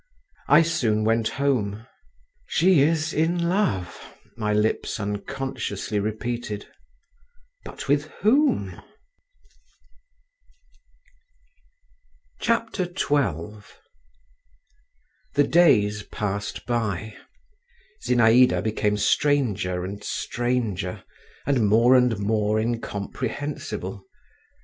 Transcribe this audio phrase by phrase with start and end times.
[0.47, 1.85] I soon went home.
[2.47, 4.03] "She is in love,"
[4.35, 6.65] my lips unconsciously repeated….
[7.65, 8.81] "But with whom?"
[12.41, 12.95] XII
[15.35, 17.15] The days passed by.
[18.03, 21.03] Zinaïda became stranger and stranger,
[21.45, 24.03] and more and more incomprehensible.